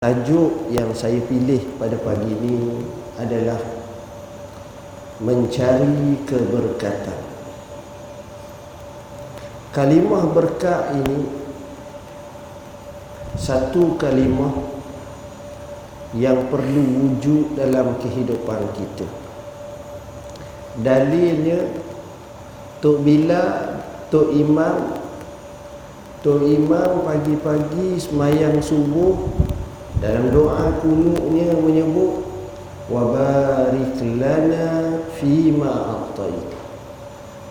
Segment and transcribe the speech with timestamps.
[0.00, 2.80] Tajuk yang saya pilih pada pagi ini
[3.20, 3.60] adalah
[5.20, 7.20] mencari keberkatan.
[9.76, 11.28] Kalimah berkat ini
[13.36, 14.56] satu kalimah
[16.16, 19.04] yang perlu wujud dalam kehidupan kita.
[20.80, 21.76] Dalilnya
[22.80, 23.44] Tok Bila,
[24.08, 24.96] Tok Imam
[26.24, 29.28] Tok Imam pagi-pagi semayang subuh
[30.00, 32.24] dalam doa kunutnya menyebut
[32.88, 36.50] wa barik lana fima atait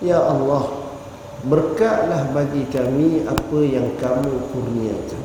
[0.01, 0.79] ya Allah
[1.45, 5.23] berkatlah bagi kami apa yang kamu kurniakan.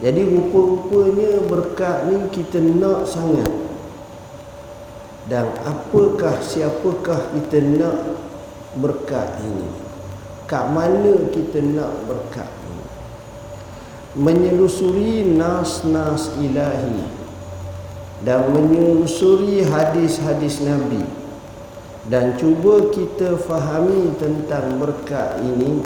[0.00, 3.50] Jadi rupa-rupanya berkat ni kita nak sangat.
[5.28, 7.98] Dan apakah siapakah kita nak
[8.80, 9.68] berkat ini?
[10.48, 12.48] Kat mana kita nak berkat
[14.18, 17.06] menyelusuri nas-nas ilahi
[18.26, 21.02] dan menyelusuri hadis-hadis Nabi.
[22.10, 25.78] Dan cuba kita fahami tentang berkat ini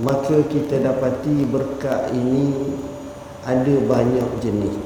[0.00, 2.56] maka kita dapati berkat ini
[3.44, 4.76] ada banyak jenis.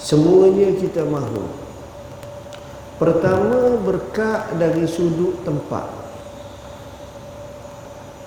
[0.00, 1.44] Semuanya kita mahu.
[2.96, 6.01] Pertama berkat dari sudut tempat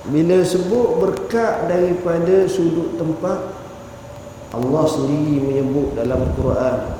[0.05, 3.41] bila sebut berkat daripada sudut tempat
[4.53, 6.93] Allah sendiri menyebut dalam Quran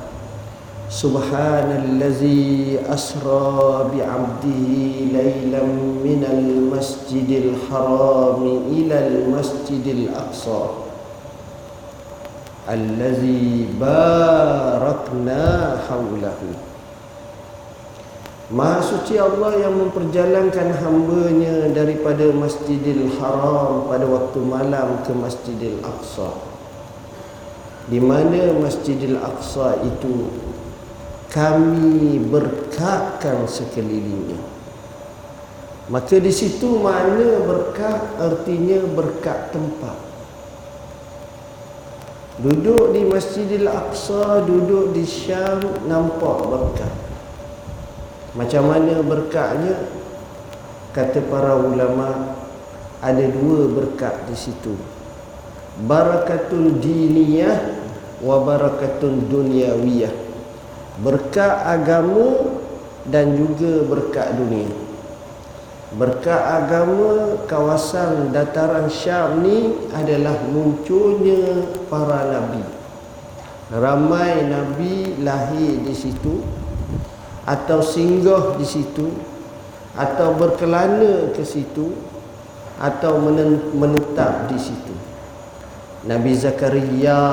[0.86, 8.42] Subhanallazi asra bi'abdihi laylan minal masjidil haram
[8.74, 10.82] ilal masjidil aqsa
[12.66, 16.75] Allazi barakna hawlahu
[18.46, 26.30] Maha suci Allah yang memperjalankan hambanya daripada Masjidil Haram pada waktu malam ke Masjidil Aqsa.
[27.90, 30.30] Di mana Masjidil Aqsa itu
[31.34, 34.38] kami berkatkan sekelilingnya.
[35.90, 39.98] Maka di situ mana berkat artinya berkat tempat.
[42.46, 47.05] Duduk di Masjidil Aqsa, duduk di Syam nampak berkat.
[48.36, 49.80] Macam mana berkatnya?
[50.92, 52.36] Kata para ulama
[53.00, 54.76] ada dua berkat di situ.
[55.88, 57.60] Barakatul diniyah
[58.20, 60.12] wa barakatul dunyawiyah.
[61.00, 62.56] Berkat agama
[63.08, 64.72] dan juga berkat dunia.
[65.96, 72.64] Berkat agama kawasan dataran Syam ni adalah munculnya para nabi.
[73.72, 76.65] Ramai nabi lahir di situ
[77.46, 79.14] atau singgah di situ
[79.96, 81.94] atau berkelana ke situ
[82.82, 83.22] atau
[83.72, 84.94] menetap di situ.
[86.06, 87.24] Nabi Zakaria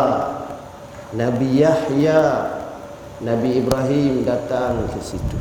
[1.12, 2.22] Nabi Yahya
[3.20, 5.38] Nabi Ibrahim datang ke situ.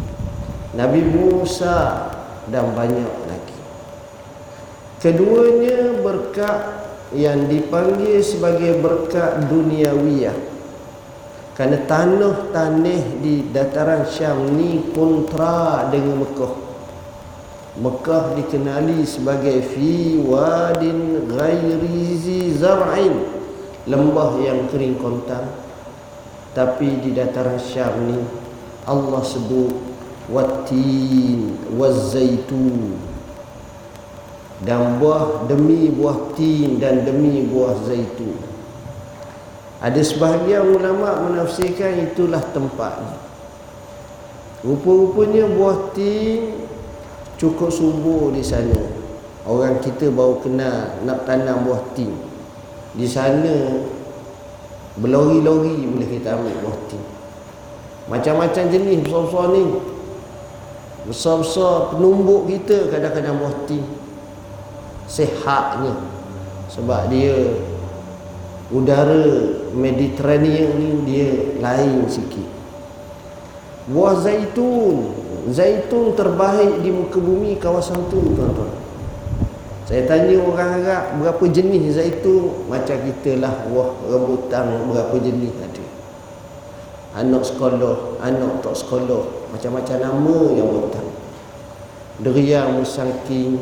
[0.75, 2.07] Nabi Musa
[2.47, 3.59] dan banyak lagi.
[5.03, 6.59] Keduanya berkat
[7.11, 10.50] yang dipanggil sebagai berkat duniawiyah
[11.51, 16.53] kerana tanah-tanah di dataran Syam ni kontra dengan Mekah.
[17.75, 23.39] Mekah dikenali sebagai fi wadin ghairi zi zar'in.
[23.87, 25.47] Lembah yang kering kontang.
[26.55, 28.19] Tapi di dataran Syam ni
[28.87, 29.75] Allah sebut
[30.31, 32.95] watin wazaitun.
[34.61, 38.50] Dan buah demi buah tin dan demi buah zaitun.
[39.81, 43.17] Ada sebahagian ulama menafsirkan itulah tempatnya.
[44.61, 46.53] Rupa-rupanya buah tin
[47.41, 48.77] cukup subur di sana.
[49.41, 52.13] Orang kita baru kenal nak tanam buah tin.
[52.93, 53.81] Di sana
[55.01, 57.01] berlori-lori boleh kita ambil buah tin.
[58.05, 59.65] Macam-macam jenis besar-besar ni.
[61.09, 63.81] Besar-besar penumbuk kita kadang-kadang buah tin.
[65.09, 65.97] Sehatnya.
[66.69, 67.33] Sebab dia
[68.71, 72.47] udara Mediterranean ni dia lain sikit.
[73.91, 75.11] Buah zaitun.
[75.51, 78.71] Zaitun terbaik di muka bumi kawasan tu tuan-tuan.
[79.89, 82.71] Saya tanya orang Arab berapa jenis zaitun?
[82.71, 85.85] Macam kita lah buah rambutan berapa jenis ada.
[87.11, 89.51] Anak sekolah anak tak sekolah.
[89.51, 91.11] Macam-macam nama yang buatan
[92.21, 93.57] deriang musang king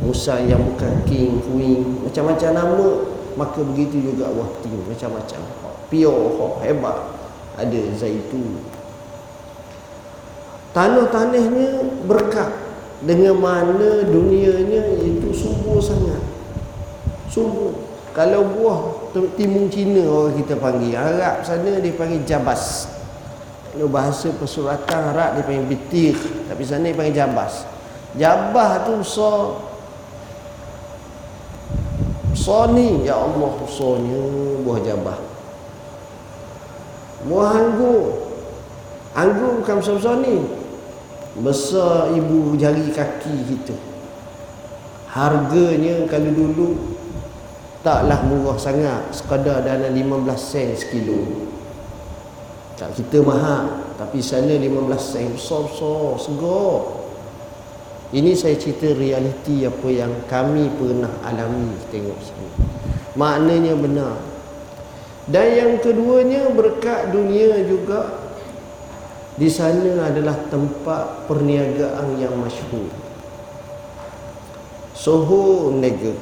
[0.00, 2.02] musang yang bukan king queen.
[2.02, 2.88] Macam-macam nama
[3.38, 5.40] maka begitu juga wahti macam-macam.
[5.86, 6.98] Pure hebat.
[7.54, 8.58] Ada zaitun.
[10.74, 12.50] Tanah-tanahnya berkat.
[12.98, 16.18] Dengan mana dunianya itu subur sangat.
[17.30, 17.88] Subur
[18.18, 18.80] kalau buah
[19.38, 20.98] timung Cina orang kita panggil.
[20.98, 22.90] Arab sana dia panggil jabas.
[23.70, 26.18] Kalau bahasa persuratan Arab dia panggil bitir.
[26.50, 27.62] Tapi sana dia panggil jabas.
[28.18, 29.62] Jabah tu so
[32.48, 33.04] so ni.
[33.04, 34.24] Ya Allah sonya
[34.64, 35.18] buah jabah.
[37.28, 38.24] Buah anggur.
[39.12, 40.40] Anggur bukan besar-besar ni.
[41.44, 43.76] Besar ibu jari kaki kita.
[45.12, 46.68] Harganya kalau dulu
[47.84, 49.12] taklah murah sangat.
[49.12, 51.52] Sekadar dalam 15 sen sekilo.
[52.80, 56.97] Tak kita mahal tapi sana 15 sen besar-besar segar
[58.08, 62.48] ini saya cerita realiti apa yang kami pernah alami tengok sini.
[63.20, 64.16] Maknanya benar.
[65.28, 68.16] Dan yang keduanya berkat dunia juga
[69.36, 72.88] di sana adalah tempat perniagaan yang masyhur.
[74.96, 76.16] Soho Negeri.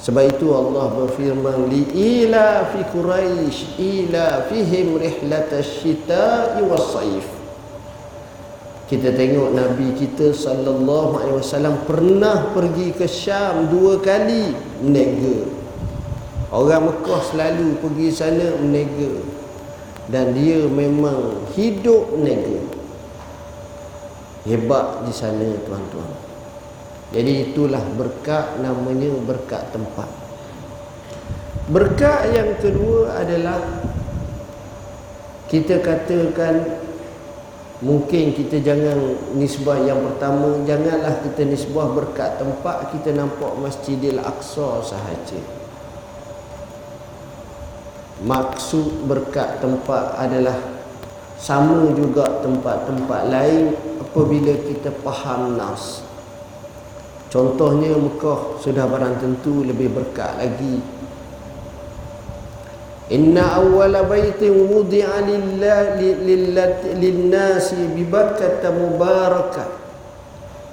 [0.00, 7.35] Sebab itu Allah berfirman li ila fi quraish ila fihim rihlatash shita'i was-saif.
[8.86, 15.42] Kita tengok Nabi kita sallallahu alaihi wasallam pernah pergi ke Syam dua kali menega.
[16.54, 19.26] Orang Mekah selalu pergi sana menega.
[20.06, 22.62] Dan dia memang hidup menega.
[24.46, 26.10] Hebat di sana tuan-tuan.
[27.10, 30.06] Jadi itulah berkat namanya berkat tempat.
[31.66, 33.58] Berkat yang kedua adalah
[35.50, 36.75] kita katakan
[37.84, 38.96] mungkin kita jangan
[39.36, 45.40] nisbah yang pertama janganlah kita nisbah berkat tempat kita nampak Masjidil Aqsa sahaja.
[48.16, 50.56] Maksud berkat tempat adalah
[51.36, 56.00] sama juga tempat-tempat lain apabila kita faham nas.
[57.28, 60.80] Contohnya Mekah sudah barang tentu lebih berkat lagi.
[63.06, 66.26] Inna awwala baitin wudi'a lillahi
[66.98, 69.68] lin-nasi bi Bakkah mubarakah.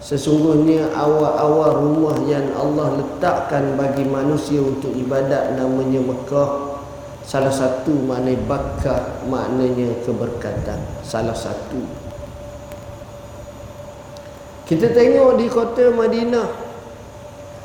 [0.03, 6.75] Sesungguhnya awal-awal rumah yang Allah letakkan bagi manusia untuk ibadat namanya Mekah.
[7.24, 10.81] Salah satu makna Bakkah maknanya keberkatan.
[11.06, 11.79] Salah satu.
[14.68, 16.50] Kita tengok di kota Madinah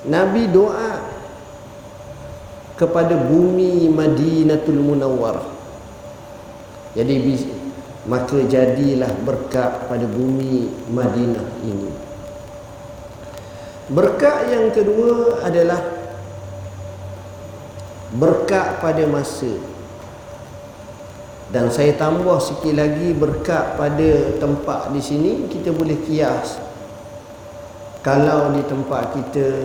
[0.06, 1.17] Nabi doa
[2.78, 5.50] kepada bumi Madinatul Munawwarah.
[6.94, 7.14] Jadi
[8.08, 11.90] maka jadilah berkat pada bumi Madinah ini.
[13.92, 15.80] Berkat yang kedua adalah
[18.16, 19.52] berkat pada masa.
[21.48, 26.60] Dan saya tambah sikit lagi berkat pada tempat di sini kita boleh kias
[28.04, 29.64] kalau di tempat kita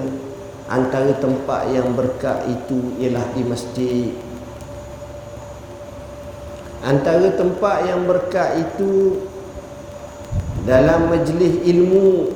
[0.68, 4.12] antara tempat yang berkat itu ialah di masjid.
[6.84, 9.24] Antara tempat yang berkat itu
[10.68, 12.32] dalam majlis ilmu.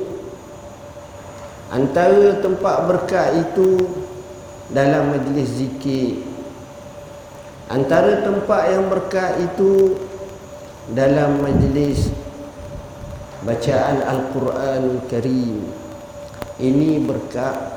[1.68, 3.76] Antara tempat berkat itu
[4.72, 6.24] dalam majlis zikir.
[7.68, 10.00] Antara tempat yang berkat itu
[10.96, 12.08] dalam majlis
[13.44, 15.68] bacaan Al-Quran Karim.
[16.56, 17.77] Ini berkat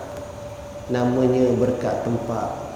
[0.90, 2.70] namanya berkat tempat.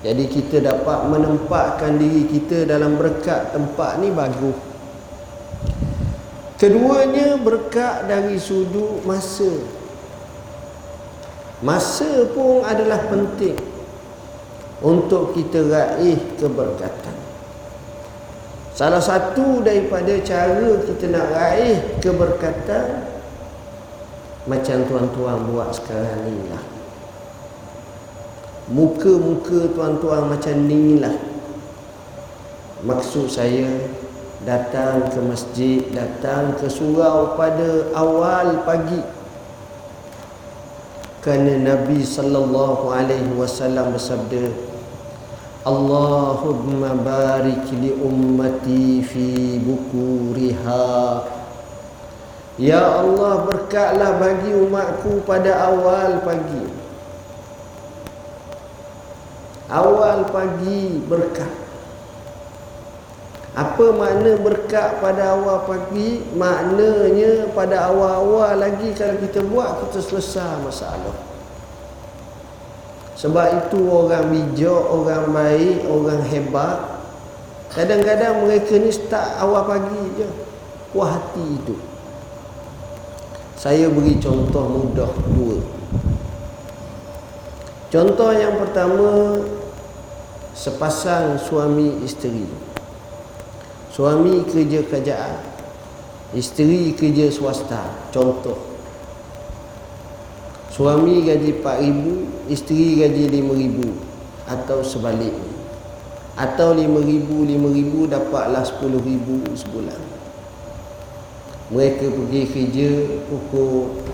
[0.00, 4.56] Jadi kita dapat menempatkan diri kita dalam berkat tempat ni bagus.
[6.56, 9.52] Keduanya berkat dari sudut masa.
[11.64, 13.56] Masa pun adalah penting
[14.84, 17.16] untuk kita raih keberkatan.
[18.76, 23.08] Salah satu daripada cara kita nak raih keberkatan
[24.44, 26.75] macam tuan-tuan buat sekarang ni lah
[28.66, 31.14] muka-muka tuan-tuan macam ni lah
[32.82, 33.66] maksud saya
[34.46, 39.02] datang ke masjid datang ke surau pada awal pagi.
[41.18, 44.46] Kerana Nabi sallallahu alaihi wasallam bersabda
[45.66, 51.26] Allahumma barik li ummati fi bukuriha.
[52.62, 56.85] Ya Allah berkatlah bagi umatku pada awal pagi
[59.66, 61.50] Awal pagi berkat
[63.56, 66.22] Apa makna berkat pada awal pagi?
[66.38, 71.16] Maknanya pada awal-awal lagi Kalau kita buat kita selesai masalah.
[73.16, 76.78] Sebab itu orang bijak, orang baik, orang hebat
[77.74, 80.28] Kadang-kadang mereka ni start awal pagi je.
[80.94, 81.96] Puas hati hidup
[83.56, 85.56] saya beri contoh mudah dua.
[87.88, 89.40] Contoh yang pertama
[90.56, 92.48] sepasang suami isteri.
[93.92, 95.36] Suami kerja kerajaan
[96.32, 98.56] isteri kerja swasta contoh.
[100.72, 105.52] Suami gaji 4000 isteri gaji 5000 atau sebaliknya.
[106.36, 110.00] Atau 5000 5000 dapatlah 10000 sebulan.
[111.72, 112.90] Mereka pergi kerja
[113.28, 114.04] pukul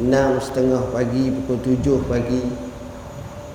[0.00, 2.65] 6.30 pagi pukul 7 pagi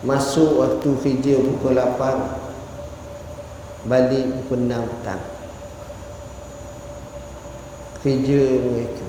[0.01, 5.21] masuk waktu kerja pukul 8 balik pukul 6 petang.
[8.01, 9.05] Kerja mereka.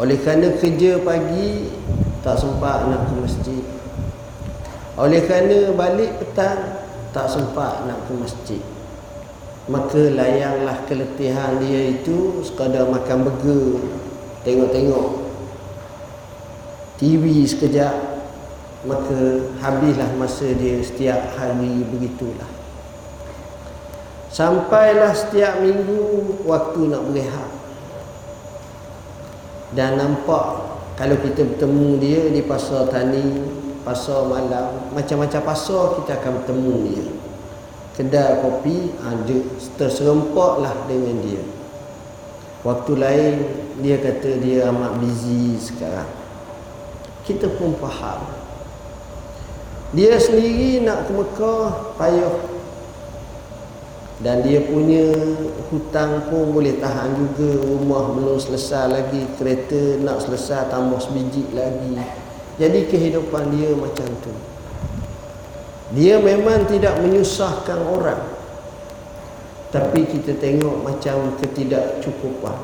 [0.00, 1.68] Oleh kerana kerja pagi
[2.24, 3.60] tak sempat nak ke masjid.
[4.96, 8.64] Oleh kerana balik petang tak sempat nak ke masjid.
[9.68, 13.76] Maka layanglah keletihan dia itu sekadar makan burger.
[14.48, 15.28] Tengok-tengok
[16.96, 18.17] TV sekejap
[18.86, 22.46] maka habislah masa dia setiap hari begitulah.
[24.30, 27.50] Sampailah setiap minggu waktu nak berehat.
[29.74, 33.42] Dan nampak kalau kita bertemu dia di pasar tani
[33.82, 37.06] pasar malam macam-macam pasar kita akan bertemu dia.
[37.98, 39.36] Kedai kopi ada
[39.74, 41.42] terserempaklah dengan dia.
[42.62, 43.34] Waktu lain
[43.82, 46.06] dia kata dia amat busy sekarang.
[47.26, 48.37] Kita pun faham
[49.96, 52.36] dia sendiri nak ke Mekah payah.
[54.18, 55.14] Dan dia punya
[55.70, 57.62] hutang pun boleh tahan juga.
[57.62, 61.96] Rumah belum selesai lagi kereta nak selesai tambah sebiji lagi.
[62.58, 64.34] Jadi kehidupan dia macam tu.
[65.94, 68.20] Dia memang tidak menyusahkan orang.
[69.72, 72.58] Tapi kita tengok macam ketidakcukupan.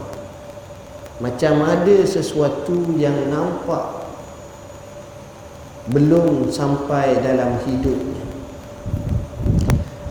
[1.23, 4.04] Macam ada sesuatu yang nampak
[5.93, 8.25] belum sampai dalam hidupnya.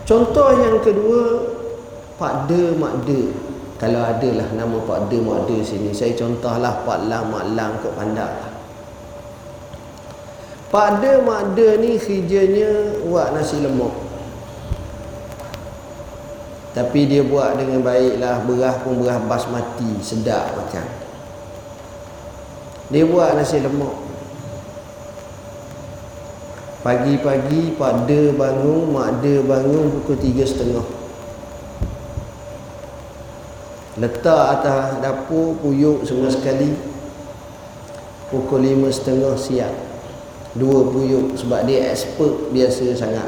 [0.04, 1.50] Contoh yang kedua
[2.20, 3.32] Pak De Mak De.
[3.74, 7.72] Kalau ada lah nama Pak De Mak De sini saya contohlah Pak Lang Mak Lang
[7.82, 8.30] ke Pandak
[10.70, 14.04] Pak De Mak De ni kerjanya buat nasi lemak.
[16.74, 20.82] Tapi dia buat dengan baiklah Berah pun berah basmati Sedap makan
[22.90, 23.94] Dia buat nasi lemak
[26.84, 30.84] Pagi-pagi Pak De bangun Mak De bangun pukul tiga setengah.
[33.96, 36.76] Letak atas dapur Puyuk semua sekali.
[38.28, 39.72] Pukul lima setengah siap.
[40.54, 43.26] Dua puyuk Sebab dia expert biasa sangat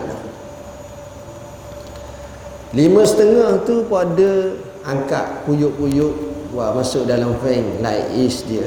[2.70, 6.14] Lima setengah tu Pak De Angkat puyuk-puyuk
[6.54, 8.62] Buat masuk dalam fan Light is dia.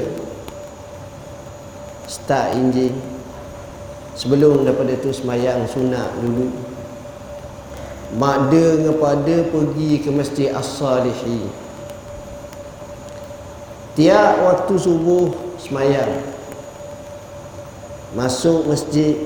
[2.04, 3.09] Start engine
[4.20, 6.52] Sebelum daripada tu semayang sunat dulu.
[8.20, 11.46] Mak dia kepada pergi ke masjid As-Salihi
[13.96, 16.20] Tiap waktu subuh semayang.
[18.12, 19.16] Masuk masjid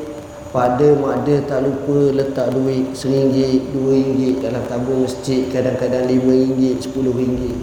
[0.55, 6.31] pada mak dia tak lupa letak duit seringgit, dua ringgit dalam tabung masjid kadang-kadang lima
[6.31, 7.57] ringgit, sepuluh ringgit.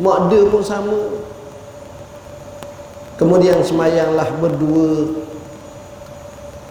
[0.00, 1.20] Mak dia pun sama.
[3.20, 5.25] Kemudian semayanglah berdua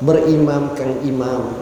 [0.03, 1.55] berimamkan imam.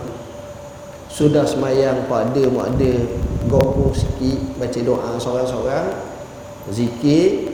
[1.14, 2.98] Sudah semayang pada mak dia
[3.46, 5.88] gopung sikit baca doa seorang-seorang
[6.72, 7.54] zikir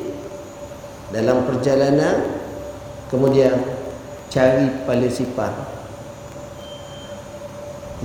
[1.09, 2.39] dalam perjalanan
[3.09, 3.57] kemudian
[4.29, 5.53] cari kepala sipan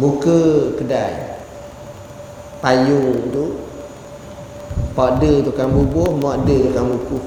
[0.00, 1.38] buka kedai
[2.64, 3.44] payung tu
[4.96, 7.20] pak dia tukang bubuh mak dia tukang buku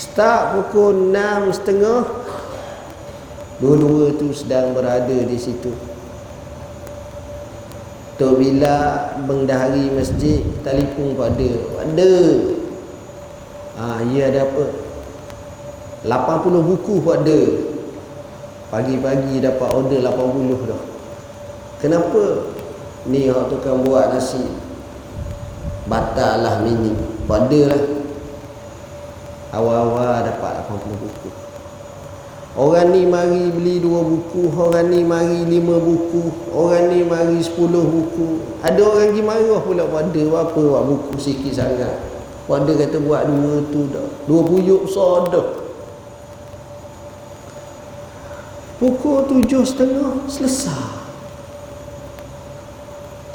[0.00, 2.02] start pukul 6 setengah
[3.58, 5.74] Dua-dua tu sedang berada di situ.
[8.14, 8.74] Tok Bila
[9.26, 11.50] Bendahari masjid Telefon pada
[11.82, 12.14] Ada.
[13.78, 14.66] Ha, Ya ada apa?
[16.06, 17.38] 80 buku pada
[18.70, 20.82] Pagi-pagi dapat order 80 dah.
[21.82, 22.54] Kenapa?
[23.10, 24.46] Ni orang tukang buat nasi.
[25.90, 26.94] Batal lah mini
[27.26, 27.82] Pada lah.
[29.50, 31.47] Awal-awal dapat 80 buku
[32.58, 37.86] Orang ni mari beli dua buku Orang ni mari lima buku Orang ni mari sepuluh
[37.86, 38.42] buku.
[38.66, 41.94] Ada orang pergi marah pula pada Apa buat buku sikit sangat?
[42.50, 44.08] Pada kata buat dua tu dah.
[44.26, 45.48] Dua puyuk besar dah.
[48.82, 50.98] Pukul tujuh setengah Selesai.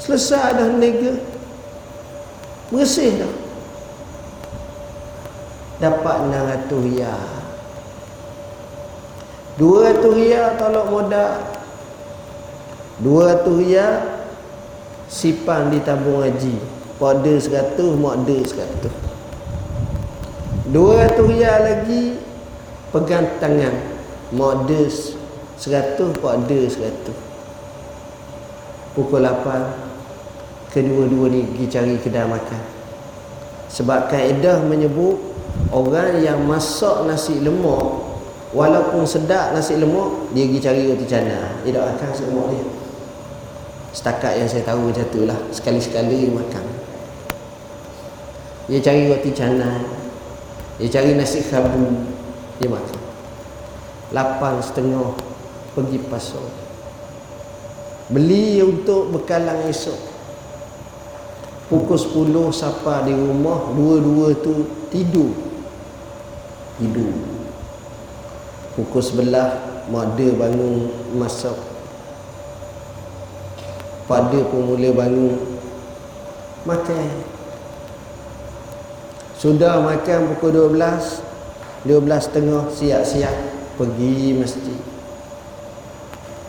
[0.04, 1.16] Selesai dah nega.
[2.68, 3.34] Bersih dah.
[5.80, 7.33] Dapat 600 riyal
[9.54, 11.38] Dua ratus riyal tolak modal
[13.06, 14.02] 200 riyal
[15.06, 16.58] sipan di tabung haji.
[16.98, 18.90] Pada 100 mak ada 100
[20.74, 22.18] 200 riyal lagi
[22.90, 23.74] pegang tangan.
[24.34, 27.14] Mak ada 100 mak ada 100
[28.94, 32.62] pukul 8 kedua-dua ni pergi cari kedai makan.
[33.70, 35.14] Sebab kaedah menyebut
[35.70, 38.03] orang yang masak nasi lemak
[38.54, 41.66] walaupun sedap nasi lemak dia pergi cari roti canai.
[41.66, 42.64] Dia tak makan nasi lemak dia.
[43.94, 45.38] Setakat yang saya tahu macam tu lah.
[45.50, 46.64] Sekali-sekali makan.
[48.70, 49.82] Dia cari roti canai.
[50.78, 52.06] Dia cari nasi khabu
[52.62, 53.00] dia makan.
[54.14, 55.18] Lapan setengah
[55.74, 56.46] pergi pasar.
[58.14, 60.14] Beli untuk bekalan esok.
[61.66, 65.34] Pukul 10 siapa di rumah dua-dua tu tidur.
[66.78, 67.33] Tidur
[68.74, 71.54] pukul sebelah mak dia bangun masak.
[74.04, 75.38] Pada pun mula bangun
[76.68, 77.08] makan.
[79.38, 83.36] Sudah makan pukul 12 12 tengah siap-siap
[83.78, 84.80] pergi masjid.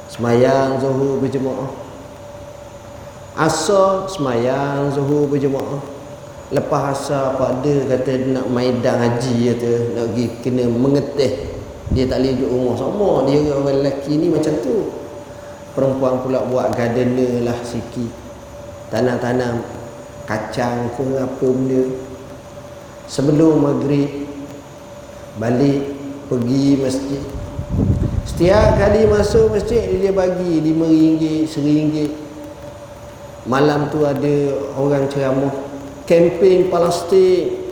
[0.10, 1.72] Semayang zuhur berjemaah.
[3.36, 5.84] Asar semayang zuhur berjemaah.
[6.56, 11.55] Lepas asar pada kata nak maidang haji kata nak pergi kena mengetih
[11.94, 12.76] dia tak boleh duduk rumah.
[12.80, 14.90] Sama dia orang lelaki ni macam tu.
[15.76, 18.10] Perempuan pula buat gardener lah sikit.
[18.90, 19.62] Tanam-tanam
[20.26, 21.84] kacang ke apa benda.
[23.06, 24.26] Sebelum maghrib
[25.38, 25.94] balik
[26.32, 27.22] pergi masjid.
[28.26, 32.26] Setiap kali masuk masjid dia bagi RM5 RM1
[33.46, 34.36] malam tu ada
[34.74, 35.54] orang ceramah.
[36.06, 37.65] Kempen Palestin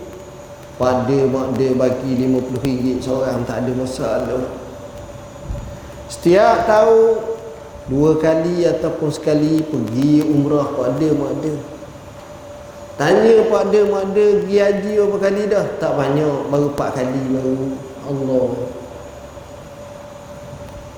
[0.84, 4.44] pada mak dia bagi RM50 seorang tak ada masalah.
[6.12, 7.24] Setiap tahun
[7.88, 11.56] dua kali ataupun sekali pergi umrah pada mak dia
[13.00, 15.66] tanya pada mak dia pergi haji berapa kali dah?
[15.80, 17.56] Tak banyak baru empat kali baru
[18.04, 18.48] Allah.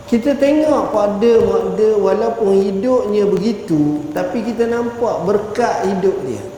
[0.09, 6.54] Kita tengok pada mak dia walaupun hidupnya begitu tapi kita nampak berkat hidup dia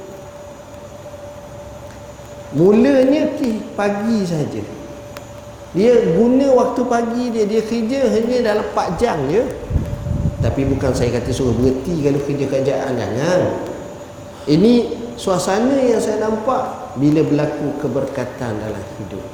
[2.56, 3.28] Mulanya
[3.76, 4.64] pagi saja.
[5.76, 9.44] Dia guna waktu pagi dia dia kerja hanya dalam 4 jam je.
[10.40, 13.42] Tapi bukan saya kata suruh berhenti kalau kerja kerjaan jangan.
[14.48, 14.74] Ini
[15.20, 19.26] suasana yang saya nampak bila berlaku keberkatan dalam hidup.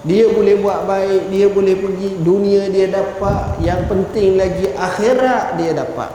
[0.00, 5.76] Dia boleh buat baik, dia boleh pergi dunia dia dapat, yang penting lagi akhirat dia
[5.76, 6.08] dapat.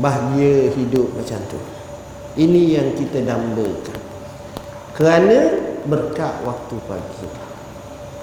[0.00, 1.77] Bahagia hidup macam tu.
[2.34, 4.00] Ini yang kita dambakan.
[4.92, 5.38] Kerana
[5.86, 7.28] berkat waktu pagi.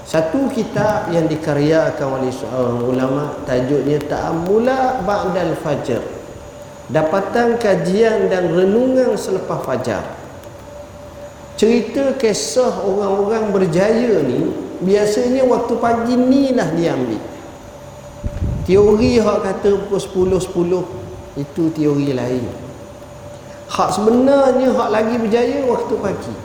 [0.05, 6.03] Satu kitab yang dikaryakan oleh seorang ulama tajuknya Ta'amula Ba'dal Fajar.
[6.85, 10.05] Dapatan kajian dan renungan selepas fajar.
[11.57, 14.53] Cerita kisah orang-orang berjaya ni
[14.85, 17.17] biasanya waktu pagi ni lah diambil.
[18.69, 20.85] Teori hak kata pukul 10
[21.33, 22.64] 10 itu teori lain.
[23.65, 26.35] Hak sebenarnya hak lagi berjaya waktu pagi.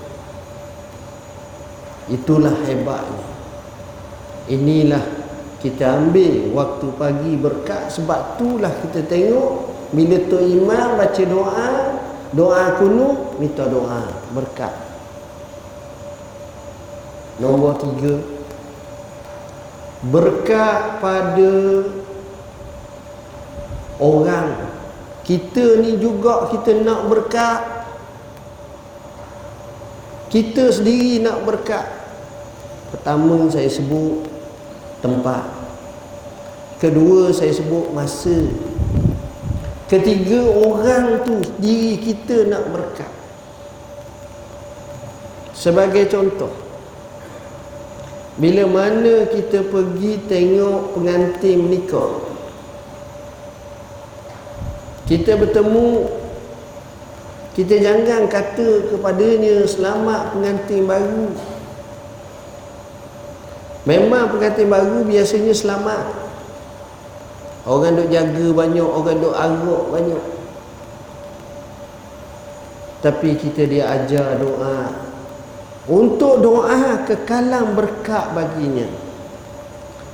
[2.11, 3.26] Itulah hebatnya.
[4.50, 5.04] Inilah
[5.61, 9.52] kita ambil waktu pagi berkat sebab itulah kita tengok
[9.92, 11.70] bila tu imam baca doa,
[12.33, 14.72] doa kuno minta doa berkat.
[17.40, 18.14] Nombor tiga
[20.00, 21.52] berkat pada
[24.00, 24.69] orang
[25.24, 27.61] kita ni juga kita nak berkat.
[30.30, 31.87] Kita sendiri nak berkat.
[32.94, 34.26] Pertama saya sebut
[35.02, 35.44] tempat.
[36.80, 38.48] Kedua saya sebut masa.
[39.90, 43.11] Ketiga orang tu diri kita nak berkat.
[45.52, 46.70] Sebagai contoh
[48.40, 52.29] bila mana kita pergi tengok pengantin menikah
[55.11, 56.07] kita bertemu
[57.51, 61.35] kita jangan kata kepadanya selamat pengantin baru.
[63.90, 66.14] Memang pengantin baru biasanya selamat.
[67.66, 70.25] Orang duk jaga banyak orang duk arak banyak.
[73.03, 75.11] Tapi kita dia ajar doa.
[75.90, 78.87] Untuk doa kekalan berkat baginya.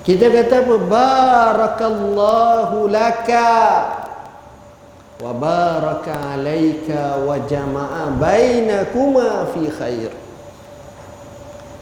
[0.08, 0.76] Kita kata apa?
[0.88, 4.05] Barakallahu laka
[5.16, 10.12] wa baraka alaika wa jama'a bainakuma fi khair.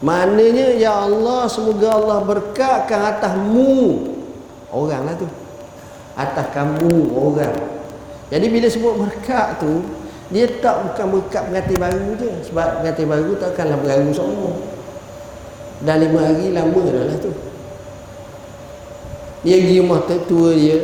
[0.03, 4.11] Maknanya ya Allah semoga Allah berkatkan atasmu.
[4.71, 5.27] Orang lah tu.
[6.15, 7.55] Atas kamu orang.
[8.31, 9.83] Jadi bila sebut berkat tu
[10.31, 12.31] dia tak bukan berkat pengantin baru je.
[12.51, 14.51] Sebab pengantin baru takkanlah berlalu semua.
[15.83, 17.31] Dah lima hari lama dah lah tu.
[19.43, 20.77] Dia pergi rumah tertua dia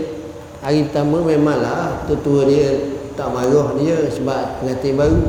[0.62, 2.78] hari pertama memanglah tertua dia
[3.18, 5.22] tak marah dia sebab pengantin baru.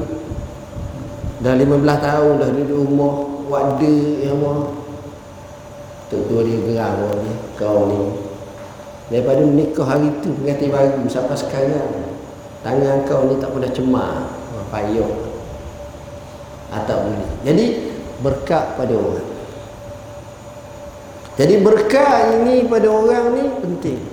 [1.43, 3.15] Dah lima belas tahun dah duduk rumah
[3.49, 4.71] wadah yang mah
[6.13, 8.01] tertua dia geram ni kau ni
[9.11, 11.91] daripada menikah hari tu pengantin baru sampai sekarang.
[12.63, 14.15] Tangan kau ni tak pernah cemar
[14.71, 15.33] payung
[16.73, 17.65] atau boleh jadi
[18.23, 19.29] berkat pada orang.
[21.41, 24.12] Jadi berkat ini pada orang ni penting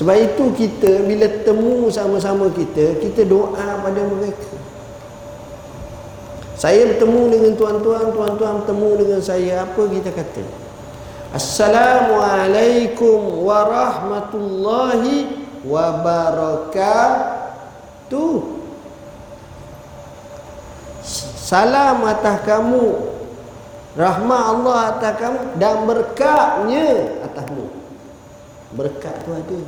[0.00, 4.56] sebab itu kita bila temu sama-sama kita kita doa pada mereka.
[6.56, 10.40] Saya bertemu dengan tuan-tuan tuan-tuan bertemu dengan saya apa kita kata?
[11.36, 15.36] Assalamualaikum warahmatullahi
[15.68, 16.96] wabarakatuh.
[21.44, 23.04] Salam atas kamu
[24.00, 27.68] rahmat Allah atas kamu dan berkatnya atasmu.
[28.72, 29.60] Berkat tu ada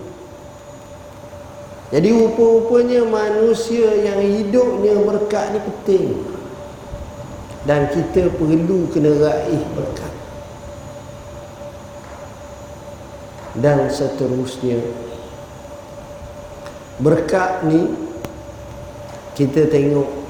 [1.92, 6.06] jadi rupa-rupanya manusia yang hidupnya berkat ni penting.
[7.68, 10.12] Dan kita perlu kena raih berkat.
[13.60, 14.80] Dan seterusnya.
[16.96, 17.92] Berkat ni
[19.36, 20.24] kita tengok.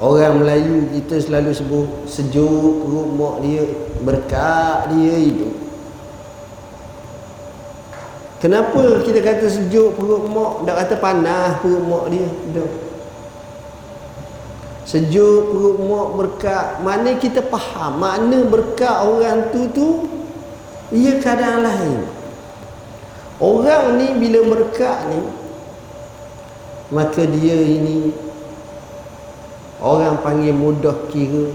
[0.00, 3.68] Orang Melayu kita selalu sebut sejuk perut mak dia
[4.00, 5.69] berkat dia hidup
[8.40, 12.26] kenapa kita kata sejuk perut mak tak kata panas perut mak dia.
[12.26, 12.70] Hidup
[14.90, 16.66] sejuk perut mak berkat.
[16.82, 18.02] Mana kita faham?
[18.02, 19.88] Makna berkat orang tu tu?
[20.90, 22.02] Ia keadaan lain.
[23.40, 25.24] Orang ni bila berkat ni
[26.92, 28.12] Maka dia ini
[29.80, 31.48] Orang panggil mudah kira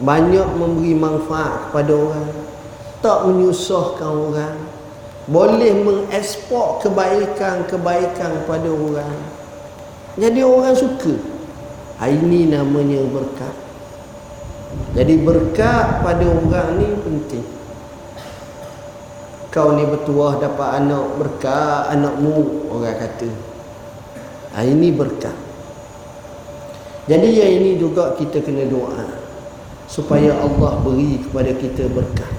[0.00, 2.32] Banyak memberi manfaat kepada orang
[3.04, 4.56] Tak menyusahkan orang
[5.32, 9.16] Boleh mengekspor kebaikan-kebaikan kepada orang.
[10.20, 11.16] Jadi orang suka.
[12.02, 13.56] Ini namanya berkat.
[14.92, 17.46] Jadi berkat pada orang ni penting.
[19.48, 23.30] Kau ni bertuah dapat anak berkah anakmu orang kata.
[24.52, 25.32] Ha, ini berkah
[27.10, 29.18] jadi yang ini juga kita kena doa
[29.90, 32.30] supaya Allah beri kepada kita berkah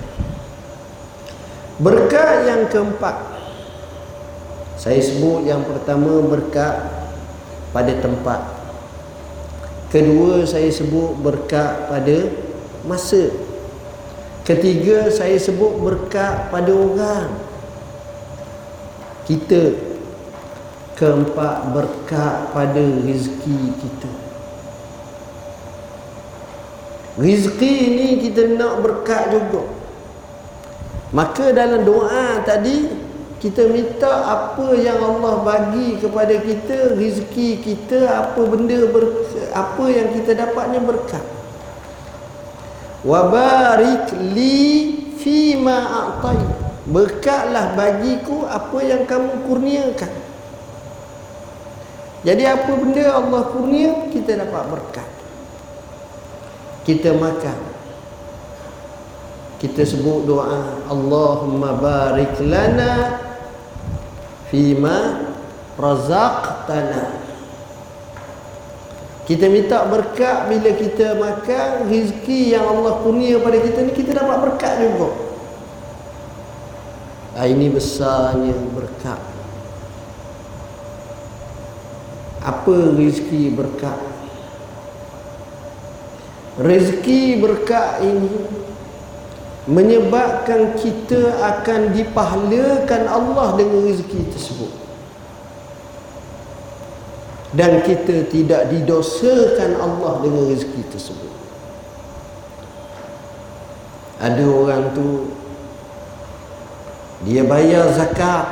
[1.81, 3.15] berkah yang keempat.
[4.77, 6.91] Saya sebut yang pertama berkah
[7.73, 8.41] pada tempat.
[9.89, 12.29] Kedua saya sebut berkah pada
[12.85, 13.29] masa.
[14.43, 17.29] Ketiga saya sebut berkat pada orang.
[19.23, 19.93] Kita.
[20.93, 24.11] Keempat berkat pada rezeki kita.
[27.17, 29.72] Rezeki ini kita nak berkat juga
[31.13, 32.89] Maka dalam doa tadi
[33.37, 39.23] Kita minta apa yang Allah bagi kepada kita Rezeki kita Apa benda ber,
[39.53, 41.21] Apa yang kita dapatnya berkat.
[43.03, 46.39] Wa barik li fi ma a'tai.
[46.87, 50.11] Berkatlah bagiku apa yang kamu kurniakan.
[52.23, 55.09] Jadi apa benda Allah kurnia kita dapat berkat.
[56.87, 57.72] Kita makan
[59.63, 63.15] kita sebut doa Allahumma barik lana
[64.51, 65.23] fi ma
[65.79, 67.23] razaqtana
[69.23, 74.51] kita minta berkat bila kita makan rezeki yang Allah kurnia pada kita ni kita dapat
[74.51, 75.15] berkat juga.
[77.31, 79.21] Ah ini besarnya berkat.
[82.43, 83.99] Apa rezeki berkat?
[86.59, 88.29] Rezeki berkat ini
[89.69, 94.71] menyebabkan kita akan dipahlakan Allah dengan rezeki tersebut.
[97.53, 101.33] Dan kita tidak didosakan Allah dengan rezeki tersebut.
[104.23, 105.31] Ada orang tu
[107.23, 108.45] dia bayar zakat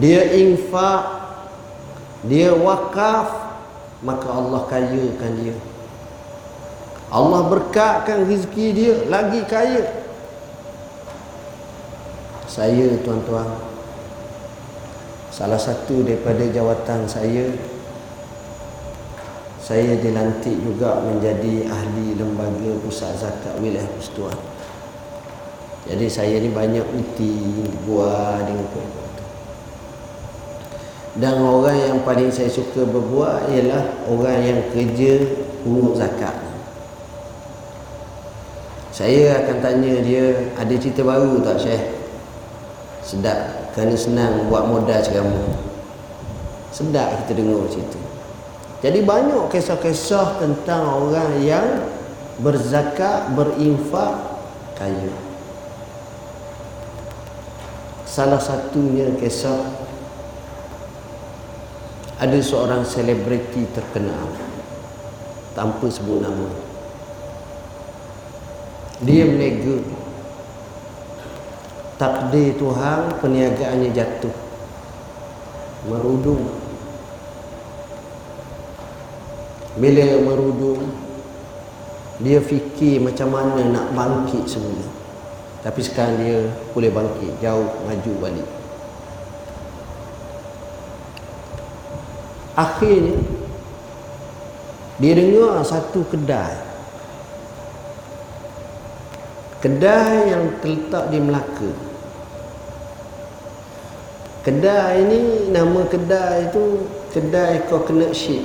[0.00, 1.04] dia infak
[2.24, 3.30] dia wakaf
[4.00, 5.56] maka Allah kayakan dia
[7.12, 10.04] Allah berkatkan rezeki dia lagi kaya.
[12.48, 13.48] Saya tuan-tuan
[15.34, 17.50] salah satu daripada jawatan saya
[19.58, 24.36] saya dilantik juga menjadi ahli lembaga pusat zakat wilayah persekutuan.
[25.84, 29.04] Jadi saya ni banyak uti buah dengan kuih
[31.14, 35.22] dan orang yang paling saya suka berbuat ialah orang yang kerja
[35.62, 36.34] pungut zakat
[38.94, 41.82] saya akan tanya dia ada cerita baru tak Syekh?
[43.02, 45.74] Sedap kerana senang buat modal ceramah
[46.74, 47.98] sedap kita dengar cerita.
[48.82, 51.66] Jadi banyak kisah-kisah tentang orang yang
[52.42, 54.14] berzakat berinfak
[54.74, 55.14] kaya.
[58.06, 59.58] Salah satunya kisah
[62.18, 64.34] ada seorang selebriti terkenal.
[65.54, 66.73] Tanpa sebut nama
[69.02, 69.82] dia menega.
[71.98, 74.36] Takdir Tuhan perniagaannya jatuh.
[75.90, 76.42] Merudung.
[79.74, 80.94] Bila merudung
[82.22, 84.86] dia fikir macam mana nak bangkit semula.
[85.66, 88.48] Tapi sekarang dia boleh bangkit jauh maju balik.
[92.54, 93.18] Akhirnya
[95.02, 96.63] dia dengar satu kedai
[99.64, 101.72] kedai yang terletak di Melaka.
[104.44, 106.84] Kedai ini nama kedai itu
[107.16, 108.44] kedai coconut ship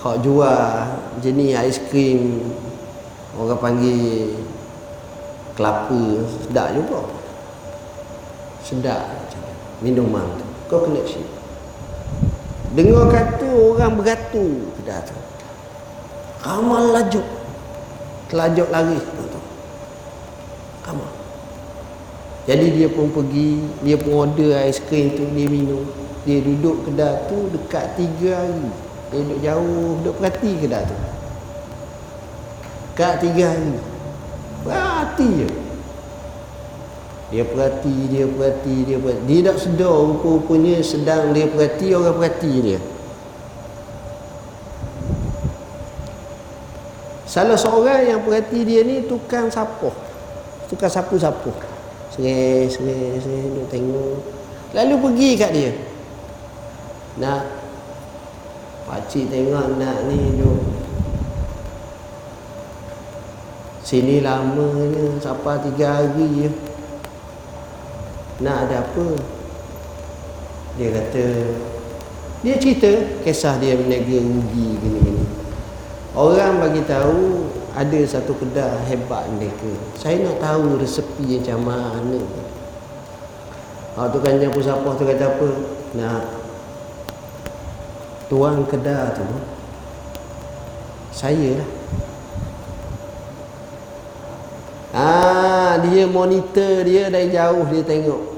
[0.00, 0.88] hak jual
[1.20, 2.40] jenis aiskrim
[3.36, 4.32] orang panggil
[5.60, 7.00] kelapa sedap juga.
[8.64, 9.28] Sedap
[9.84, 10.46] minuman tu.
[10.72, 11.28] Coconut ship
[12.72, 15.16] Dengar kata orang beratur kedai tu.
[16.48, 17.41] Ramal lajuk.
[18.32, 19.40] Telajuk lari tu.
[20.88, 21.12] Ramal.
[22.48, 25.84] Jadi dia pun pergi, dia pun order aiskrim tu, dia minum.
[26.24, 28.72] Dia duduk kedai tu dekat tiga hari.
[29.12, 30.96] Dia duduk jauh, duduk perhati kedai tu.
[32.88, 33.74] Dekat tiga hari.
[34.64, 35.48] Perhati je.
[37.32, 39.24] Dia perhati, dia perhati, dia perhati.
[39.28, 42.80] Dia tak sedar rupa-rupanya sedang dia perhati, orang perhati dia.
[47.32, 49.96] Salah seorang yang perhati dia ni tukang sapuh.
[50.68, 51.48] Tukang sapu-sapu.
[52.12, 54.20] Serai, serai, serai, duk tengok.
[54.76, 55.72] Lalu pergi kat dia.
[57.16, 57.44] Nak.
[58.84, 60.60] Pakcik tengok nak ni duk.
[63.80, 65.16] Sini lama ni.
[65.16, 66.48] Sampai tiga hari je
[68.42, 69.06] nak ada apa
[70.74, 71.24] dia kata
[72.42, 72.90] dia cerita
[73.22, 75.41] kisah dia berniaga rugi gini-gini
[76.12, 79.72] orang bagi tahu ada satu kedai hebat mereka.
[79.96, 82.20] Saya nak tahu resepi macam mana.
[83.96, 85.48] Oh, tu kan yang pusapah tu kata apa?
[85.96, 86.24] Nak
[88.28, 89.24] tuan kedai tu.
[91.12, 91.70] Saya lah.
[94.92, 98.32] Ah, dia monitor dia dari jauh dia tengok.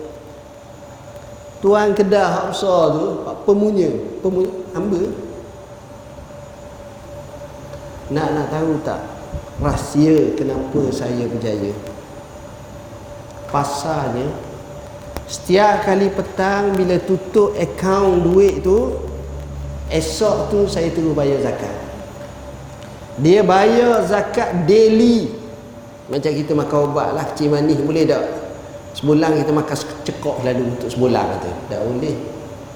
[1.65, 3.89] Tuan kedah hak besar tu pemunya
[4.21, 5.01] pemunya hamba
[8.13, 9.01] nak nak tahu tak
[9.63, 11.73] rahsia kenapa saya berjaya?
[13.49, 14.29] Pasalnya
[15.25, 18.93] setiap kali petang bila tutup akaun duit tu
[19.89, 21.73] esok tu saya terus bayar zakat.
[23.23, 25.31] Dia bayar zakat daily.
[26.11, 28.25] Macam kita makan ubat lah kecil manis boleh tak?
[29.01, 31.51] Sebulan kita makan cekok lalu untuk sebulan kata.
[31.73, 32.17] Tak boleh.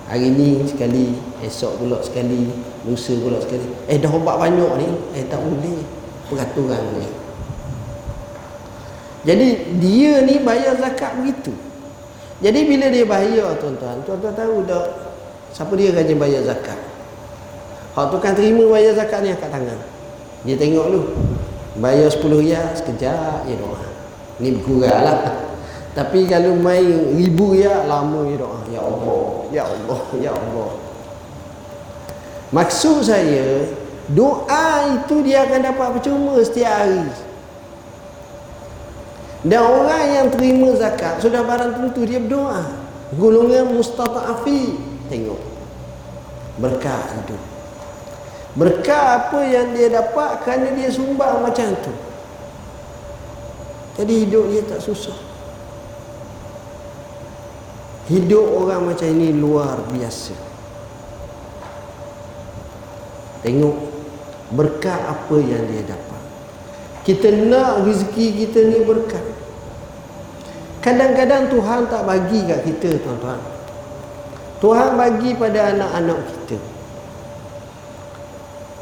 [0.09, 1.13] Hari ni sekali,
[1.45, 2.49] esok pula sekali,
[2.89, 3.69] lusa pula sekali.
[3.87, 4.89] Eh dah ubat banyak ni.
[5.13, 5.85] Eh tak boleh.
[6.33, 7.09] Peraturan ni.
[9.29, 11.53] Jadi dia ni bayar zakat begitu.
[12.39, 14.85] Jadi bila dia bayar tuan-tuan, tuan-tuan tahu tak
[15.53, 16.79] siapa dia rajin bayar zakat.
[17.99, 19.79] Hak tu kan terima bayar zakat ni angkat tangan.
[20.47, 21.03] Dia tengok dulu.
[21.83, 23.83] Bayar 10 riyal sekejap ya doa.
[24.39, 25.19] Ni berkurang lah.
[25.99, 28.59] Tapi kalau main ribu ya lama ya doa.
[28.71, 30.71] Ya Allah, ya Allah, ya Allah.
[32.49, 33.69] Maksud saya
[34.09, 37.05] doa itu dia akan dapat percuma setiap hari.
[39.45, 42.65] Dan orang yang terima zakat sudah barang tentu dia berdoa.
[43.15, 44.75] Golongan mustata'afi
[45.13, 45.41] tengok.
[46.59, 47.37] Berkah itu.
[48.59, 51.95] Berkah apa yang dia dapat kerana dia sumbang macam tu.
[54.01, 55.15] Jadi hidup dia tak susah.
[58.09, 60.48] Hidup orang macam ini luar biasa.
[63.47, 63.77] Tengok
[64.53, 66.23] berkat apa yang dia dapat.
[67.05, 69.25] Kita nak rezeki kita ni berkat.
[70.85, 73.41] Kadang-kadang Tuhan tak bagi kat kita tuan-tuan.
[74.59, 76.59] Tuhan bagi pada anak-anak kita.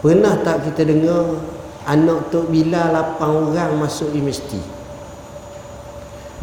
[0.01, 1.40] Pernah tak kita dengar
[1.88, 4.61] anak Tok Bila 8 orang masuk universiti?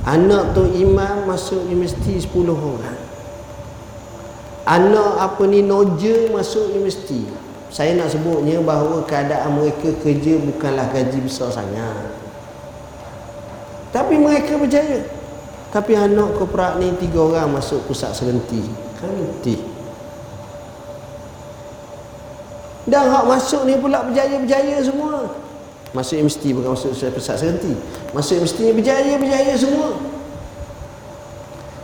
[0.04, 3.00] Anak tu imam masuk universiti 10 orang.
[4.68, 7.24] Anak apa ni noja masuk universiti.
[7.74, 12.06] Saya nak sebutnya bahawa keadaan mereka kerja bukanlah gaji besar sangat.
[13.90, 15.02] Tapi mereka berjaya.
[15.74, 18.62] Tapi anak koprak ni tiga orang masuk pusat serenti.
[19.02, 19.58] Nanti.
[22.86, 25.34] Dan hak masuk ni pula berjaya-berjaya semua.
[25.98, 27.74] Masuk universiti bukan masuk pusat serenti.
[28.14, 29.98] Masuk universiti berjaya-berjaya semua.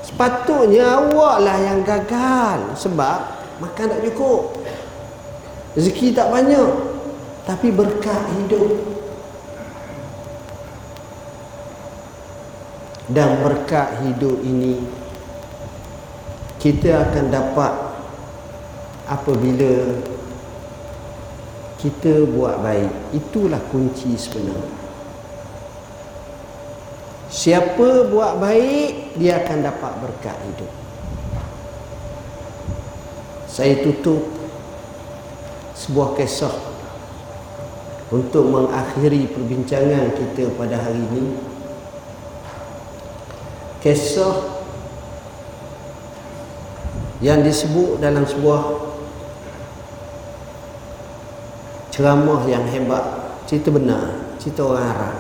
[0.06, 2.78] Sepatutnya awak lah yang gagal.
[2.78, 3.17] Sebab
[3.58, 4.59] makan tak cukup.
[5.80, 6.70] Rezeki tak banyak.
[7.48, 8.68] Tapi berkat hidup.
[13.08, 14.84] Dan berkat hidup ini
[16.60, 17.74] kita akan dapat
[19.08, 19.96] apabila
[21.80, 24.60] kita buat baik itulah kunci sebenar
[27.32, 30.72] siapa buat baik dia akan dapat berkat hidup
[33.48, 34.38] saya tutup
[35.89, 36.54] sebuah kisah
[38.13, 41.34] untuk mengakhiri perbincangan kita pada hari ini.
[43.82, 44.62] Kisah
[47.25, 48.62] yang disebut dalam sebuah
[51.89, 55.17] ceramah yang hebat cerita benar cerita orang Arab.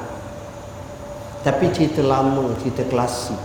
[1.41, 3.41] Tapi cerita lama cerita klasik.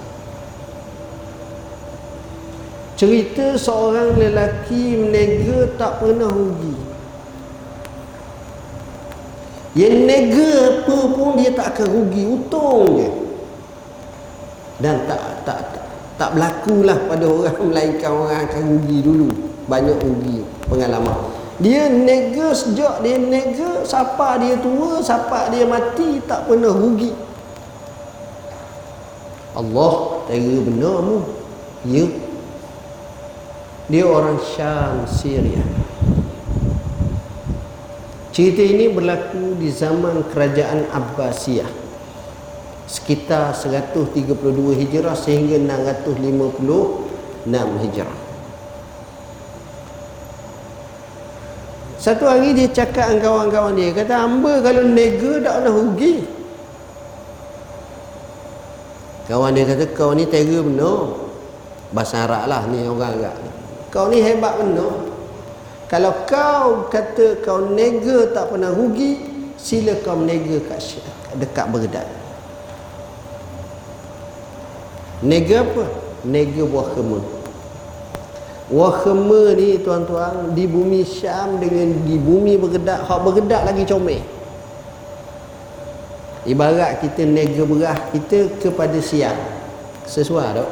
[3.01, 6.94] Cerita seorang lelaki menega tak pernah rugi
[9.75, 10.51] yang nega
[10.87, 13.11] apa pun dia tak akan rugi untung je
[14.79, 15.85] dan tak tak tak,
[16.19, 19.29] tak berlakulah pada orang melainkan orang akan rugi dulu.
[19.65, 21.17] Banyak rugi pengalaman.
[21.63, 27.15] Dia nega sejak dia nega siapa dia tua siapa dia mati tak pernah rugi.
[29.55, 31.19] Allah tera benar mu.
[31.87, 32.07] Ya.
[33.87, 35.84] Dia orang Syam Syria
[38.35, 41.71] cerita ini berlaku di zaman kerajaan Abbasiyah
[42.91, 44.35] sekitar 132
[44.75, 48.19] Hijrah sehingga 656 Hijrah.
[51.97, 56.15] Satu hari dia cakap dengan kawan-kawan dia Kata hamba kalau nega tak pernah rugi.
[59.25, 61.17] Kawan dia kata kau ni tega benar.
[61.95, 63.39] Bahasa Arab lah ni orang Arab
[63.89, 65.14] Kau ni hebat benar
[65.89, 69.21] Kalau kau kata kau nega tak pernah rugi
[69.61, 71.01] Sila kau nega kat
[71.37, 72.09] dekat berdat
[75.25, 75.85] Nega apa?
[76.25, 77.23] Nega buah kemur
[78.73, 84.25] Wahma ni tuan-tuan di bumi Syam dengan di bumi bergedak, hak bergedak lagi comel.
[86.49, 89.37] Ibarat kita nega berah kita kepada siang.
[90.09, 90.69] Sesuai tak?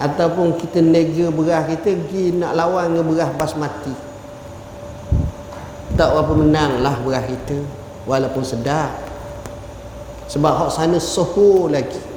[0.00, 3.94] Ataupun kita nega berah kita pergi nak lawan dengan berah basmati.
[5.96, 7.60] Tak apa menang lah berah kita
[8.08, 8.92] walaupun sedap.
[10.32, 12.12] Sebab hak sana soho lagi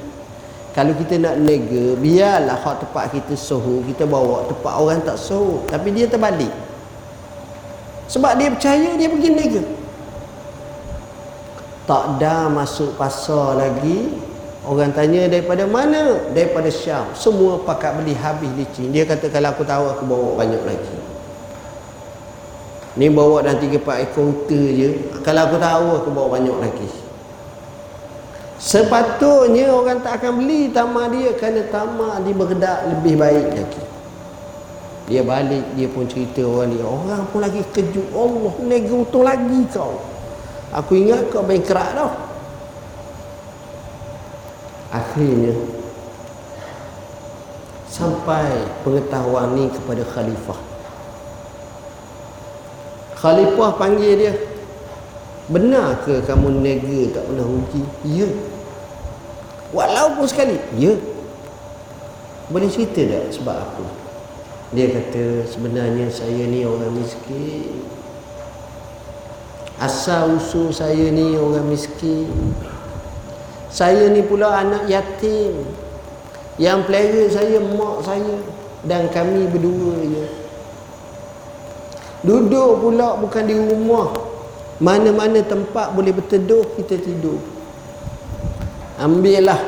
[0.76, 5.64] kalau kita nak nega biarlah hak tempat kita sohu kita bawa tempat orang tak sohu
[5.64, 6.52] tapi dia terbalik
[8.12, 9.64] sebab dia percaya dia pergi nega
[11.88, 14.12] tak dah masuk pasar lagi
[14.66, 19.62] orang tanya daripada mana daripada Syam semua pakat beli habis licin dia kata kalau aku
[19.62, 20.96] tahu aku bawa banyak lagi
[22.98, 24.88] ni bawa dan 3-4 ekor unta je
[25.22, 26.88] kalau aku tahu aku bawa banyak lagi
[28.56, 33.82] Sepatutnya orang tak akan beli tamak dia kerana tamak dia bergedak lebih baik lagi.
[35.06, 36.82] Dia balik, dia pun cerita orang dia.
[36.82, 38.10] Orang pun lagi kejut.
[38.10, 40.02] Allah, nega untung lagi kau.
[40.72, 42.25] Aku ingat kau kerak dah.
[44.96, 45.52] Akhirnya,
[47.84, 50.60] sampai pengetahuan ni kepada khalifah.
[53.16, 54.34] Khalifah panggil dia.
[55.46, 57.82] Benar ke kamu nega tak pernah rugi?
[58.04, 58.28] Ya.
[59.70, 60.56] Walaupun sekali.
[60.76, 60.96] Ya.
[62.52, 63.86] Boleh cerita tak sebab apa?
[64.74, 67.84] Dia kata sebenarnya saya ni orang miskin.
[69.78, 72.28] Asal usul saya ni orang miskin.
[73.76, 75.68] Saya ni pula anak yatim.
[76.56, 78.40] Yang pelera saya mak saya
[78.88, 80.24] dan kami berdua je.
[82.24, 84.16] Duduk pula bukan di rumah.
[84.80, 87.36] Mana-mana tempat boleh berteduh kita tidur.
[88.96, 89.60] Ambillah.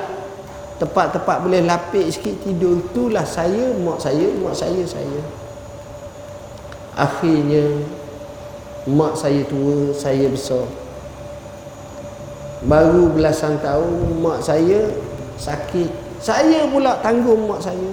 [0.80, 2.80] Tempat-tempat boleh lapik sikit tidur.
[2.80, 5.20] Itulah saya mak saya mak saya saya.
[6.96, 7.84] Akhirnya
[8.88, 10.87] mak saya tua saya besar
[12.66, 14.90] baru belasan tahun mak saya
[15.38, 15.90] sakit.
[16.18, 17.90] Saya pula tanggung mak saya.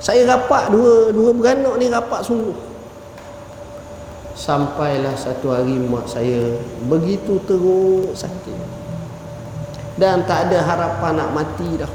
[0.00, 2.56] Saya rapat dua dua beranak ni rapat sungguh.
[4.36, 8.56] Sampailah satu hari mak saya begitu teruk sakit.
[9.96, 11.92] Dan tak ada harapan nak mati dah.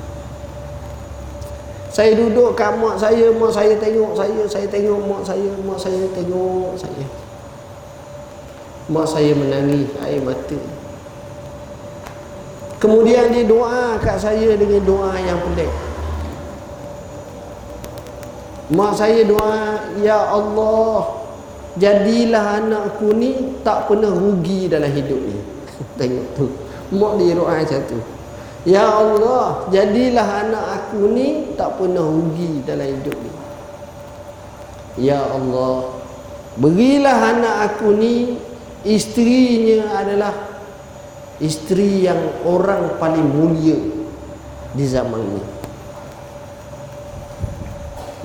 [1.89, 6.03] Saya duduk kat mak saya mak saya tengok saya saya tengok mak saya mak saya
[6.13, 7.24] tengok saya
[8.85, 10.59] mak saya menangis air mata.
[12.77, 15.71] Kemudian dia doa kat saya dengan doa yang pelik.
[18.69, 21.25] Mak saya doa ya Allah
[21.81, 25.37] jadilah anakku ni tak pernah rugi dalam hidup ni.
[25.99, 26.45] Tengok tu.
[26.93, 27.99] Mak dia doa macam tu.
[28.65, 33.31] Ya Allah jadilah anak aku ni tak pernah rugi dalam hidup ni.
[35.05, 35.93] Ya Allah
[36.57, 38.41] berilah anak aku ni
[38.85, 40.33] isterinya adalah
[41.41, 43.75] isteri yang orang paling mulia
[44.77, 45.43] di zaman ni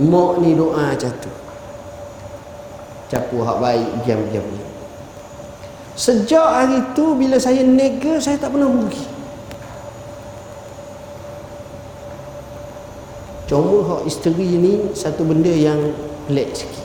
[0.00, 1.32] mak ni doa macam tu
[3.10, 4.62] capu hak baik diam-diam ni.
[5.98, 9.04] Sejak hari tu bila saya nega saya tak pernah rugi
[13.50, 15.90] cuma hak isteri ni satu benda yang
[16.30, 16.79] pelik sikit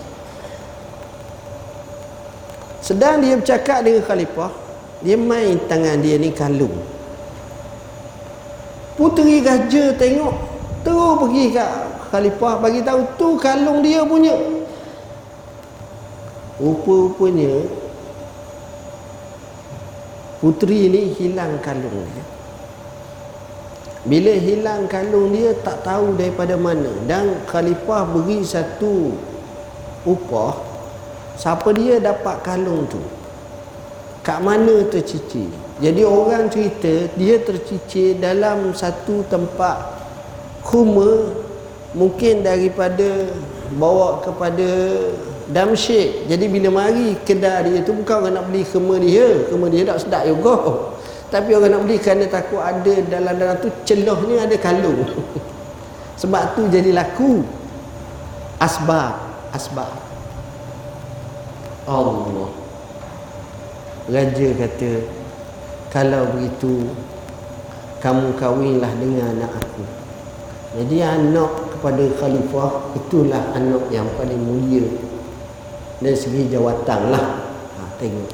[2.86, 4.53] sedang dia bercakap dengan khalifah
[5.01, 6.73] dia main tangan dia ni kalung.
[8.97, 10.33] Puteri raja tengok
[10.86, 11.71] terus pergi kat
[12.09, 14.33] khalifah bagi tahu tu kalung dia punya.
[16.57, 17.67] Rupa-rupanya
[20.41, 22.25] puteri ni hilang kalung dia.
[24.05, 26.89] Bila hilang kalung dia tak tahu daripada mana.
[27.05, 29.13] Dan khalifah beri satu
[30.07, 30.64] upah
[31.36, 32.99] siapa dia dapat kalung tu?
[34.25, 35.51] Kat mana tercicir?
[35.77, 39.75] Jadi orang cerita dia tercicir dalam satu tempat
[40.63, 41.29] kuma
[41.93, 43.29] mungkin daripada
[43.75, 44.67] bawa kepada
[45.45, 46.25] Damsyik.
[46.25, 49.45] Jadi bila mari kedai dia tu Bukan orang nak beli kema dia.
[49.45, 50.57] Kema dia tak sedap juga.
[51.29, 55.05] Tapi orang nak beli kerana takut ada Dalam-dalam tu celohnya ada kalung.
[56.21, 57.45] Sebab tu jadi laku.
[58.57, 59.13] Asbab
[59.53, 60.05] Asbab
[61.89, 62.49] Allah.
[64.05, 64.91] Raja kata
[65.89, 66.93] Kalau begitu
[68.01, 69.81] Kamu kahwinlah dengan anak aku.
[70.77, 74.86] Jadi anak kepada khalifah Itulah anak yang paling mulia
[75.99, 77.25] dari segi jawatan lah.
[77.79, 78.31] Ha, tengok.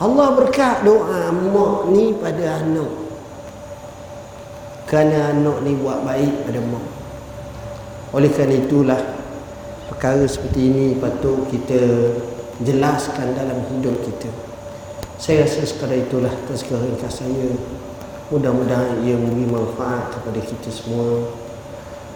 [0.00, 2.90] Allah berkat doa mak ni pada anak.
[4.88, 6.86] Kerana anak ni buat baik pada mak.
[8.16, 9.00] Oleh kerana itulah
[9.90, 12.14] perkara seperti ini patut kita
[12.62, 14.30] jelaskan dalam hidup kita.
[15.18, 17.50] Saya rasa sekadar itulah tazkirah ringkas saya.
[18.30, 21.26] Mudah-mudahan ia memberi manfaat kepada kita semua.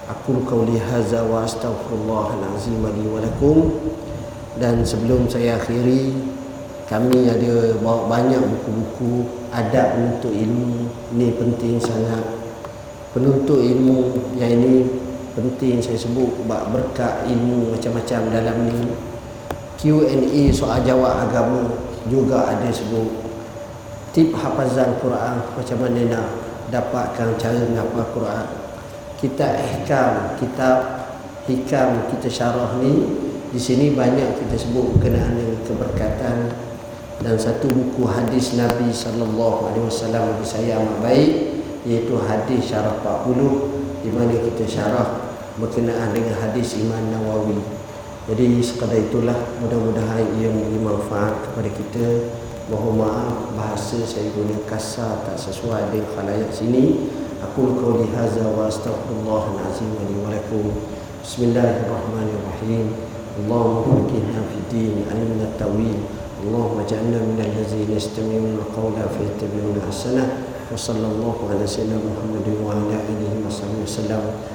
[0.07, 3.75] Aku qauli hadza wa astaghfirullahalazim li wa lakum.
[4.55, 6.15] Dan sebelum saya akhiri
[6.87, 10.87] kami ada bawa banyak buku-buku adab untuk ilmu.
[11.19, 12.23] Ini penting sangat.
[13.11, 15.04] Penuntut ilmu yang ini
[15.35, 18.87] penting saya sebut berkat ilmu macam-macam dalam ni.
[19.75, 21.75] Q&A soal jawab agama
[22.07, 23.11] juga ada sebut.
[24.15, 26.27] Tip hafazan Quran macam mana nak
[26.71, 28.47] dapatkan cara menghafal Quran.
[29.19, 30.79] Kita ihkam kitab
[31.51, 33.03] hikam kita syarah ni
[33.51, 36.37] di sini banyak kita sebut berkenaan dengan keberkatan.
[37.19, 41.31] Dan satu buku hadis Nabi sallallahu alaihi wasallam bagi saya amat baik
[41.89, 45.24] iaitu hadis syarah 40 di mana kita syarah
[45.58, 47.60] berkenaan dengan hadis Imam Nawawi.
[48.30, 52.08] Jadi sekadar itulah mudah-mudahan ia memberi manfaat kepada kita.
[52.70, 57.10] Mohon maaf bahasa saya guna kasar tak sesuai dengan khalayak sini.
[57.42, 60.78] Aku qauli hadza wa astaghfirullahal azim wa lakum.
[61.26, 63.10] Bismillahirrahmanirrahim.
[63.40, 66.00] اللهم فقهنا في الدين علمنا التأويل
[66.44, 70.26] اللهم اجعلنا من الذين يستمعون القول فيتبعون احسنه
[70.74, 74.24] وصلى الله على سيدنا محمد وعلى اله وصحبه وسلم